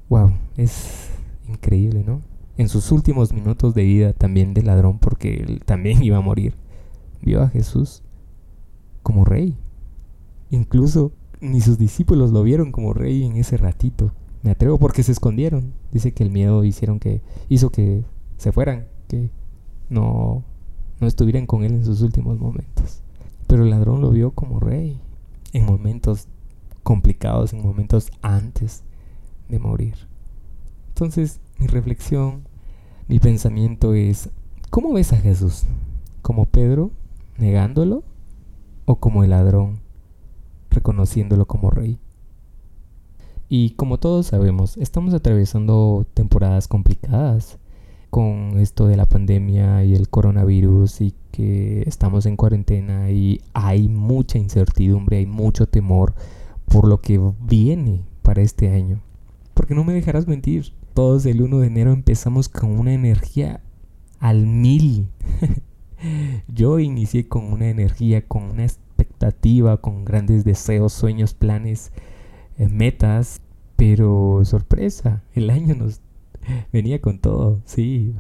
Wow, 0.09 0.33
es 0.57 1.11
increíble, 1.49 2.05
¿no? 2.07 2.23
En 2.57 2.69
sus 2.69 2.91
últimos 2.91 3.33
minutos 3.33 3.75
de 3.75 3.85
vida 3.85 4.13
también 4.13 4.55
de 4.55 4.63
ladrón, 4.63 4.99
porque 4.99 5.35
él 5.35 5.63
también 5.65 6.03
iba 6.03 6.17
a 6.17 6.23
morir, 6.23 6.55
vio 7.21 7.43
a 7.43 7.49
Jesús 7.49 8.03
como 9.03 9.25
rey. 9.25 9.57
Incluso 10.51 11.13
ni 11.41 11.61
sus 11.61 11.79
discípulos 11.79 12.33
lo 12.33 12.43
vieron 12.43 12.73
como 12.73 12.95
rey 12.95 13.25
en 13.25 13.37
ese 13.37 13.57
ratito. 13.57 14.13
Me 14.43 14.51
atrevo 14.51 14.79
porque 14.79 15.03
se 15.03 15.13
escondieron. 15.13 15.75
Dice 15.93 16.13
que 16.13 16.23
el 16.23 16.31
miedo 16.31 16.65
hicieron 16.65 17.01
que 17.01 17.21
hizo 17.49 17.71
que 17.71 18.05
se 18.37 18.53
fueran, 18.53 18.87
que 19.09 19.31
no 19.89 20.45
no 21.01 21.07
estuvieran 21.07 21.47
con 21.47 21.65
él 21.65 21.75
en 21.75 21.85
sus 21.85 22.03
últimos 22.03 22.39
momentos. 22.39 23.03
Pero 23.47 23.65
el 23.65 23.71
ladrón 23.71 24.01
lo 24.01 24.11
vio 24.11 24.33
como 24.33 24.61
rey 24.61 25.01
en 25.53 25.65
momentos 25.65 26.29
complicados, 26.89 27.53
en 27.53 27.61
momentos 27.61 28.11
antes 28.23 28.83
de 29.51 29.59
morir. 29.59 29.95
Entonces, 30.89 31.39
mi 31.59 31.67
reflexión, 31.67 32.49
mi 33.09 33.19
pensamiento 33.19 33.93
es, 33.93 34.31
¿cómo 34.71 34.95
ves 34.95 35.13
a 35.13 35.19
Jesús? 35.19 35.65
¿Como 36.23 36.47
Pedro 36.47 36.91
negándolo 37.37 38.05
o 38.87 38.97
como 38.97 39.23
el 39.23 39.31
ladrón 39.31 39.81
reconociéndolo 40.71 41.45
como 41.45 41.71
rey? 41.71 41.99
Y 43.51 43.73
como 43.73 43.99
todos 43.99 44.29
sabemos, 44.29 44.79
estamos 44.79 45.13
atravesando 45.13 46.07
temporadas 46.15 46.69
complicadas 46.69 47.59
con 48.09 48.59
esto 48.61 48.87
de 48.87 48.97
la 48.97 49.05
pandemia 49.05 49.85
y 49.85 49.95
el 49.95 50.09
coronavirus 50.09 51.03
y 51.03 51.15
que 51.33 51.83
estamos 51.83 52.25
en 52.25 52.37
cuarentena 52.39 53.11
y 53.11 53.43
hay 53.53 53.91
mucha 53.91 54.39
incertidumbre, 54.39 55.19
hay 55.19 55.27
mucho 55.27 55.67
temor 55.67 56.15
por 56.69 56.87
lo 56.87 57.01
que 57.01 57.21
viene 57.41 58.03
para 58.23 58.43
este 58.43 58.71
año. 58.71 59.01
Porque 59.55 59.75
no 59.75 59.85
me 59.85 59.93
dejarás 59.93 60.27
mentir, 60.27 60.73
todos 60.95 61.27
el 61.27 61.43
1 61.43 61.59
de 61.59 61.67
enero 61.67 61.93
empezamos 61.93 62.49
con 62.49 62.79
una 62.79 62.93
energía 62.93 63.61
al 64.21 64.47
mil. 64.47 65.09
Yo 66.49 66.79
inicié 66.79 67.29
con 67.29 67.53
una 67.53 67.69
energía, 67.69 68.27
con 68.27 68.45
una 68.45 68.65
expectativa, 68.65 69.81
con 69.81 70.05
grandes 70.05 70.45
deseos, 70.45 70.93
sueños, 70.93 71.35
planes, 71.35 71.93
eh, 72.57 72.69
metas, 72.69 73.41
pero 73.77 74.41
sorpresa, 74.45 75.23
el 75.35 75.51
año 75.51 75.75
nos 75.75 76.01
venía 76.73 77.01
con 77.01 77.19
todo, 77.19 77.61
sí. 77.65 78.15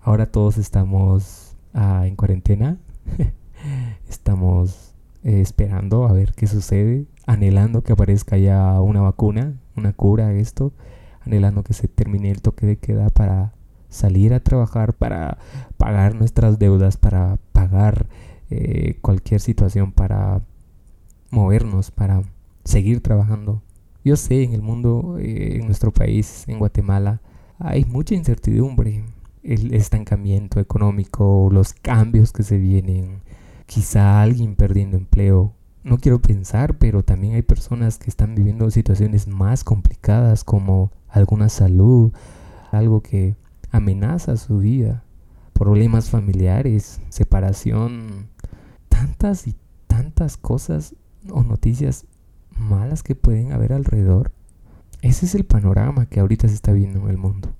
Ahora 0.00 0.30
todos 0.30 0.58
estamos 0.58 1.56
ah, 1.74 2.06
en 2.06 2.16
cuarentena. 2.16 2.78
estamos 4.08 4.95
eh, 5.26 5.40
esperando 5.40 6.06
a 6.06 6.12
ver 6.12 6.34
qué 6.34 6.46
sucede, 6.46 7.04
anhelando 7.26 7.82
que 7.82 7.92
aparezca 7.92 8.38
ya 8.38 8.80
una 8.80 9.00
vacuna, 9.00 9.60
una 9.74 9.92
cura 9.92 10.28
a 10.28 10.32
esto, 10.34 10.72
anhelando 11.20 11.64
que 11.64 11.74
se 11.74 11.88
termine 11.88 12.30
el 12.30 12.40
toque 12.40 12.64
de 12.64 12.76
queda 12.76 13.10
para 13.10 13.52
salir 13.88 14.32
a 14.34 14.38
trabajar, 14.38 14.92
para 14.94 15.38
pagar 15.78 16.14
nuestras 16.14 16.60
deudas, 16.60 16.96
para 16.96 17.38
pagar 17.50 18.06
eh, 18.50 18.98
cualquier 19.00 19.40
situación, 19.40 19.90
para 19.90 20.42
movernos, 21.30 21.90
para 21.90 22.22
seguir 22.62 23.00
trabajando. 23.00 23.62
Yo 24.04 24.14
sé, 24.14 24.44
en 24.44 24.52
el 24.52 24.62
mundo, 24.62 25.16
eh, 25.18 25.56
en 25.56 25.66
nuestro 25.66 25.90
país, 25.90 26.44
en 26.46 26.60
Guatemala, 26.60 27.20
hay 27.58 27.84
mucha 27.84 28.14
incertidumbre. 28.14 29.04
El 29.42 29.74
estancamiento 29.74 30.60
económico, 30.60 31.48
los 31.50 31.72
cambios 31.72 32.32
que 32.32 32.44
se 32.44 32.58
vienen, 32.58 33.22
quizá 33.66 34.22
alguien 34.22 34.56
perdiendo 34.56 34.96
empleo. 34.96 35.52
No 35.84 35.98
quiero 35.98 36.20
pensar, 36.20 36.78
pero 36.78 37.04
también 37.04 37.34
hay 37.34 37.42
personas 37.42 37.98
que 37.98 38.10
están 38.10 38.34
viviendo 38.34 38.70
situaciones 38.70 39.28
más 39.28 39.62
complicadas 39.62 40.42
como 40.42 40.90
alguna 41.08 41.48
salud, 41.48 42.12
algo 42.72 43.02
que 43.02 43.36
amenaza 43.70 44.36
su 44.36 44.58
vida, 44.58 45.04
problemas 45.52 46.10
familiares, 46.10 47.00
separación, 47.08 48.28
tantas 48.88 49.46
y 49.46 49.54
tantas 49.86 50.36
cosas 50.36 50.94
o 51.30 51.42
noticias 51.42 52.06
malas 52.50 53.02
que 53.02 53.14
pueden 53.14 53.52
haber 53.52 53.72
alrededor. 53.72 54.32
Ese 55.02 55.26
es 55.26 55.34
el 55.34 55.44
panorama 55.44 56.06
que 56.06 56.20
ahorita 56.20 56.48
se 56.48 56.54
está 56.54 56.72
viendo 56.72 57.00
en 57.00 57.08
el 57.08 57.18
mundo. 57.18 57.50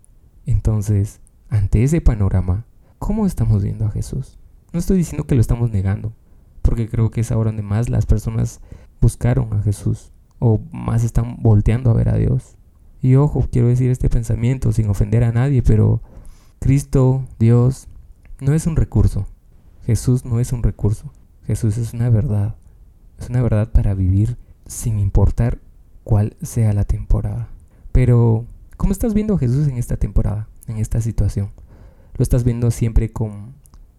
Entonces, 0.46 1.20
ante 1.48 1.84
ese 1.84 2.00
panorama, 2.00 2.64
¿cómo 2.98 3.26
estamos 3.26 3.62
viendo 3.62 3.86
a 3.86 3.90
Jesús? 3.90 4.38
No 4.76 4.80
estoy 4.80 4.98
diciendo 4.98 5.26
que 5.26 5.34
lo 5.34 5.40
estamos 5.40 5.70
negando, 5.70 6.12
porque 6.60 6.86
creo 6.86 7.10
que 7.10 7.22
es 7.22 7.32
ahora 7.32 7.48
donde 7.48 7.62
más 7.62 7.88
las 7.88 8.04
personas 8.04 8.60
buscaron 9.00 9.54
a 9.54 9.62
Jesús 9.62 10.12
o 10.38 10.60
más 10.70 11.02
están 11.02 11.38
volteando 11.40 11.88
a 11.88 11.94
ver 11.94 12.10
a 12.10 12.18
Dios. 12.18 12.58
Y 13.00 13.14
ojo, 13.14 13.48
quiero 13.50 13.68
decir 13.68 13.90
este 13.90 14.10
pensamiento 14.10 14.72
sin 14.72 14.90
ofender 14.90 15.24
a 15.24 15.32
nadie, 15.32 15.62
pero 15.62 16.02
Cristo, 16.58 17.24
Dios, 17.38 17.88
no 18.38 18.52
es 18.52 18.66
un 18.66 18.76
recurso. 18.76 19.26
Jesús 19.86 20.26
no 20.26 20.40
es 20.40 20.52
un 20.52 20.62
recurso. 20.62 21.10
Jesús 21.46 21.78
es 21.78 21.94
una 21.94 22.10
verdad. 22.10 22.56
Es 23.18 23.30
una 23.30 23.40
verdad 23.40 23.72
para 23.72 23.94
vivir 23.94 24.36
sin 24.66 24.98
importar 24.98 25.58
cuál 26.04 26.36
sea 26.42 26.74
la 26.74 26.84
temporada. 26.84 27.48
Pero, 27.92 28.44
¿cómo 28.76 28.92
estás 28.92 29.14
viendo 29.14 29.36
a 29.36 29.38
Jesús 29.38 29.68
en 29.68 29.78
esta 29.78 29.96
temporada, 29.96 30.50
en 30.66 30.76
esta 30.76 31.00
situación? 31.00 31.52
¿Lo 32.18 32.22
estás 32.22 32.44
viendo 32.44 32.70
siempre 32.70 33.10
con, 33.10 33.54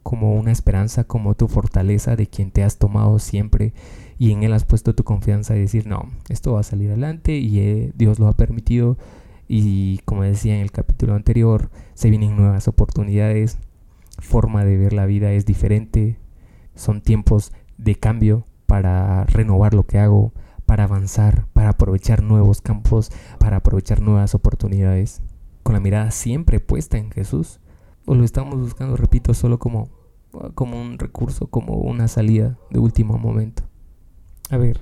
como 0.08 0.36
una 0.36 0.54
esperanza, 0.54 1.04
como 1.04 1.36
tu 1.36 1.50
fortaleza 1.50 2.16
de 2.16 2.28
quien 2.28 2.50
te 2.50 2.64
has 2.64 2.78
tomado 2.78 3.20
siempre 3.20 3.74
y 4.18 4.32
en 4.32 4.44
Él 4.44 4.54
has 4.54 4.64
puesto 4.64 4.96
tu 4.96 5.04
confianza 5.04 5.54
y 5.58 5.60
decir, 5.60 5.86
no, 5.86 6.06
esto 6.30 6.54
va 6.54 6.62
a 6.62 6.64
salir 6.64 6.92
adelante 6.92 7.36
y 7.36 7.60
eh, 7.60 7.92
Dios 7.94 8.18
lo 8.18 8.30
ha 8.30 8.38
permitido? 8.38 8.98
Y 9.50 9.98
como 10.06 10.24
decía 10.24 10.56
en 10.56 10.62
el 10.62 10.72
capítulo 10.72 11.14
anterior, 11.14 11.72
se 11.94 12.10
vienen 12.10 12.38
nuevas 12.38 12.70
oportunidades, 12.70 13.58
forma 14.20 14.64
de 14.64 14.78
ver 14.78 14.94
la 14.94 15.06
vida 15.08 15.34
es 15.34 15.46
diferente, 15.46 16.18
son 16.74 17.02
tiempos 17.02 17.52
de 17.78 17.96
cambio 17.96 18.46
para 18.66 19.26
renovar 19.26 19.74
lo 19.74 19.88
que 19.88 20.00
hago, 20.00 20.32
para 20.66 20.86
avanzar, 20.86 21.48
para 21.52 21.72
aprovechar 21.72 22.24
nuevos 22.24 22.62
campos, 22.62 23.12
para 23.40 23.58
aprovechar 23.58 24.00
nuevas 24.02 24.36
oportunidades, 24.36 25.22
con 25.64 25.74
la 25.74 25.82
mirada 25.82 26.12
siempre 26.12 26.62
puesta 26.62 26.98
en 26.98 27.12
Jesús. 27.12 27.60
O 28.06 28.16
lo 28.16 28.24
estamos 28.24 28.58
buscando, 28.58 28.96
repito, 28.96 29.34
solo 29.34 29.60
como, 29.60 29.97
como 30.56 30.82
un 30.82 31.00
recurso, 31.00 31.48
como 31.48 31.76
una 31.76 32.08
salida 32.08 32.58
de 32.70 32.80
último 32.80 33.18
momento. 33.18 33.64
A 34.50 34.58
ver, 34.58 34.82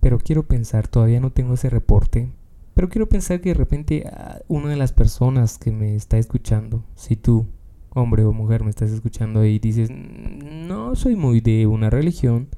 pero 0.00 0.18
quiero 0.18 0.46
pensar, 0.46 0.88
todavía 0.88 1.20
no 1.20 1.30
tengo 1.30 1.54
ese 1.54 1.70
reporte, 1.70 2.30
pero 2.74 2.88
quiero 2.88 3.08
pensar 3.08 3.40
que 3.40 3.50
de 3.50 3.54
repente 3.54 4.04
ah, 4.12 4.40
una 4.48 4.70
de 4.70 4.76
las 4.76 4.92
personas 4.92 5.58
que 5.58 5.70
me 5.70 5.94
está 5.94 6.18
escuchando, 6.18 6.82
si 6.94 7.16
tú, 7.16 7.46
hombre 7.90 8.24
o 8.24 8.32
mujer, 8.32 8.64
me 8.64 8.70
estás 8.70 8.90
escuchando 8.90 9.44
y 9.44 9.58
dices, 9.58 9.90
no 9.90 10.94
soy 10.94 11.16
muy 11.16 11.40
de 11.40 11.66
una 11.66 11.90
religión, 11.90 12.48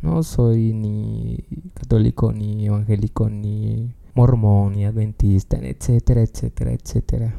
no 0.00 0.22
soy 0.22 0.72
ni 0.72 1.44
católico, 1.74 2.32
ni 2.32 2.66
evangélico, 2.66 3.28
ni 3.28 3.94
mormón, 4.14 4.74
ni 4.74 4.84
adventista, 4.84 5.58
etcétera, 5.58 6.22
etcétera, 6.22 6.72
etcétera. 6.72 7.34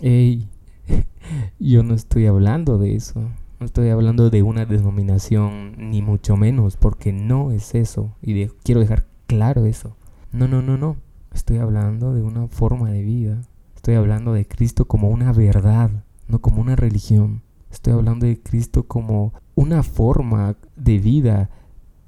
Ey, 0.00 0.48
yo 1.58 1.82
no 1.82 1.94
estoy 1.94 2.26
hablando 2.26 2.78
de 2.78 2.96
eso. 2.96 3.30
No 3.62 3.66
estoy 3.66 3.90
hablando 3.90 4.28
de 4.28 4.42
una 4.42 4.66
denominación, 4.66 5.76
ni 5.78 6.02
mucho 6.02 6.36
menos, 6.36 6.76
porque 6.76 7.12
no 7.12 7.52
es 7.52 7.76
eso. 7.76 8.16
Y 8.20 8.48
quiero 8.64 8.80
dejar 8.80 9.06
claro 9.28 9.66
eso. 9.66 9.96
No, 10.32 10.48
no, 10.48 10.62
no, 10.62 10.76
no. 10.76 10.96
Estoy 11.32 11.58
hablando 11.58 12.12
de 12.12 12.22
una 12.22 12.48
forma 12.48 12.90
de 12.90 13.04
vida. 13.04 13.40
Estoy 13.76 13.94
hablando 13.94 14.32
de 14.32 14.48
Cristo 14.48 14.86
como 14.86 15.10
una 15.10 15.32
verdad, 15.32 16.04
no 16.26 16.40
como 16.40 16.60
una 16.60 16.74
religión. 16.74 17.42
Estoy 17.70 17.92
hablando 17.92 18.26
de 18.26 18.42
Cristo 18.42 18.88
como 18.88 19.32
una 19.54 19.84
forma 19.84 20.56
de 20.74 20.98
vida 20.98 21.48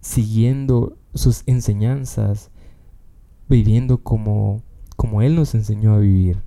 siguiendo 0.01 0.97
sus 1.14 1.45
enseñanzas, 1.47 2.51
viviendo 3.49 4.03
como, 4.03 4.61
como 4.97 5.23
Él 5.23 5.37
nos 5.37 5.55
enseñó 5.55 5.95
a 5.95 5.99
vivir. 5.99 6.43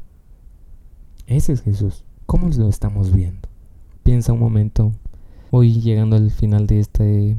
Ese 1.28 1.54
es 1.54 1.62
Jesús. 1.62 2.04
¿Cómo 2.26 2.50
lo 2.50 2.68
estamos 2.68 3.14
viendo? 3.14 3.47
Piensa 4.08 4.32
un 4.32 4.40
momento, 4.40 4.94
hoy 5.52 5.82
llegando 5.82 6.16
al 6.16 6.32
final 6.32 6.66
de 6.66 6.80
este 6.80 7.36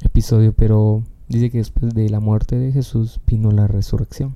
episodio, 0.00 0.54
pero 0.54 1.02
dice 1.28 1.50
que 1.50 1.58
después 1.58 1.92
de 1.92 2.08
la 2.08 2.18
muerte 2.18 2.58
de 2.58 2.72
Jesús 2.72 3.20
vino 3.26 3.50
la 3.50 3.66
resurrección. 3.66 4.34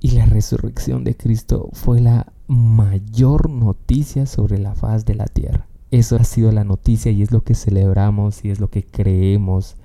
Y 0.00 0.10
la 0.10 0.26
resurrección 0.26 1.04
de 1.04 1.16
Cristo 1.16 1.68
fue 1.74 2.00
la 2.00 2.32
mayor 2.48 3.48
noticia 3.48 4.26
sobre 4.26 4.58
la 4.58 4.74
faz 4.74 5.04
de 5.04 5.14
la 5.14 5.26
tierra. 5.26 5.68
Eso 5.92 6.16
ha 6.16 6.24
sido 6.24 6.50
la 6.50 6.64
noticia 6.64 7.12
y 7.12 7.22
es 7.22 7.30
lo 7.30 7.44
que 7.44 7.54
celebramos 7.54 8.44
y 8.44 8.50
es 8.50 8.58
lo 8.58 8.68
que 8.68 8.84
creemos 8.84 9.76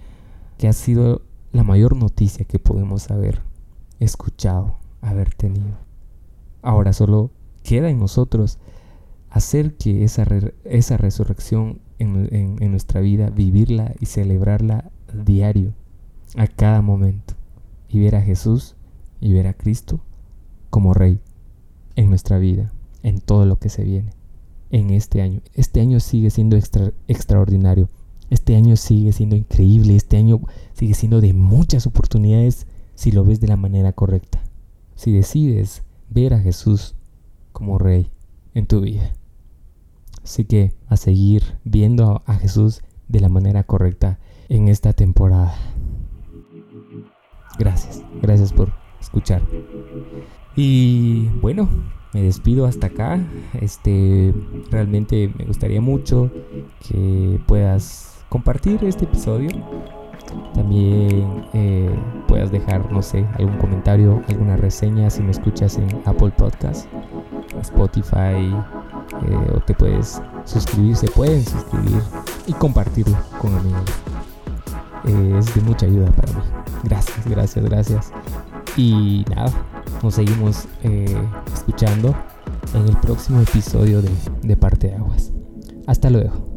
que 0.58 0.68
ha 0.70 0.74
sido 0.74 1.22
la 1.52 1.62
mayor 1.62 1.96
noticia 1.96 2.46
que 2.46 2.58
podemos 2.58 3.12
haber 3.12 3.44
escuchado, 4.00 4.78
haber 5.02 5.36
tenido. 5.36 5.78
Ahora 6.64 6.94
solo 6.94 7.30
queda 7.62 7.92
en 7.92 8.00
nosotros 8.00 8.58
hacer 9.32 9.76
que 9.76 10.04
esa, 10.04 10.26
esa 10.66 10.98
resurrección 10.98 11.80
en, 11.98 12.28
en 12.32 12.72
nuestra 12.72 13.02
vida, 13.02 13.30
vivirla 13.30 13.94
y 14.00 14.06
celebrarla 14.06 14.92
diario, 15.14 15.74
a 16.36 16.48
cada 16.48 16.82
momento, 16.82 17.34
y 17.90 18.00
ver 18.00 18.16
a 18.16 18.22
Jesús 18.22 18.76
y 19.20 19.34
ver 19.34 19.48
a 19.48 19.54
Cristo 19.54 20.02
como 20.70 20.94
Rey 20.94 21.20
en 21.96 22.10
nuestra 22.10 22.40
vida, 22.40 22.72
en 23.04 23.20
todo 23.20 23.46
lo 23.46 23.58
que 23.58 23.70
se 23.70 23.84
viene, 23.84 24.12
en 24.70 24.90
este 24.90 25.22
año. 25.22 25.42
Este 25.54 25.82
año 25.82 26.00
sigue 26.00 26.30
siendo 26.30 26.58
extraordinario, 27.08 27.90
este 28.30 28.56
año 28.56 28.76
sigue 28.76 29.12
siendo 29.14 29.36
increíble, 29.36 29.96
este 29.96 30.18
año 30.18 30.42
sigue 30.74 30.94
siendo 30.94 31.22
de 31.22 31.34
muchas 31.34 31.88
oportunidades 31.88 32.68
si 32.96 33.12
lo 33.12 33.24
ves 33.24 33.40
de 33.40 33.48
la 33.48 33.58
manera 33.58 33.94
correcta, 33.94 34.44
si 34.96 35.12
decides 35.12 35.84
ver 36.10 36.34
a 36.34 36.40
Jesús 36.40 36.96
como 37.52 37.78
Rey 37.78 38.10
en 38.54 38.68
tu 38.68 38.82
vida. 38.82 39.14
Así 40.24 40.46
que 40.46 40.74
a 40.88 40.98
seguir 40.98 41.44
viendo 41.64 42.22
a 42.26 42.36
Jesús 42.36 42.82
de 43.08 43.20
la 43.20 43.30
manera 43.30 43.64
correcta 43.64 44.20
en 44.50 44.68
esta 44.68 44.94
temporada. 44.94 45.54
Gracias, 47.58 48.04
gracias 48.22 48.54
por 48.54 48.72
escuchar. 49.00 49.42
Y 50.56 51.28
bueno, 51.42 51.70
me 52.14 52.22
despido 52.22 52.66
hasta 52.66 52.88
acá. 52.88 53.20
Este, 53.60 54.34
realmente 54.70 55.32
me 55.38 55.46
gustaría 55.46 55.82
mucho 55.82 56.32
que 56.88 57.40
puedas 57.48 58.24
compartir 58.30 58.84
este 58.84 59.06
episodio. 59.06 59.50
También 60.54 61.46
eh, 61.54 61.90
puedas 62.28 62.52
dejar, 62.52 62.92
no 62.92 63.02
sé, 63.02 63.26
algún 63.38 63.58
comentario, 63.58 64.22
alguna 64.28 64.56
reseña 64.56 65.10
si 65.10 65.22
me 65.22 65.32
escuchas 65.32 65.78
en 65.78 65.88
Apple 66.06 66.32
Podcast, 66.38 66.88
Spotify, 67.62 68.54
eh, 69.14 69.54
o 69.56 69.60
te 69.60 69.74
puedes 69.74 70.22
suscribir, 70.46 70.96
se 70.96 71.08
pueden 71.08 71.44
suscribir 71.46 72.02
y 72.48 72.54
compartirlo 72.54 73.18
con 73.40 73.56
amigos. 73.56 73.84
Eh, 75.06 75.36
es 75.40 75.54
de 75.56 75.62
mucha 75.62 75.86
ayuda 75.86 76.12
para 76.12 76.32
mí. 76.34 76.42
Gracias, 76.84 77.28
gracias, 77.28 77.66
gracias. 77.66 78.12
Y 78.78 79.26
nada, 79.36 79.52
nos 80.02 80.16
seguimos 80.16 80.68
eh, 80.84 81.18
escuchando 81.54 82.16
en 82.74 82.88
el 82.88 82.98
próximo 82.98 83.42
episodio 83.42 84.02
de, 84.02 84.12
de 84.44 84.58
Parte 84.58 84.94
Aguas. 84.96 85.32
Hasta 85.88 86.10
luego. 86.10 86.51